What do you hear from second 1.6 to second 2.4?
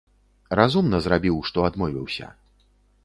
адмовіўся.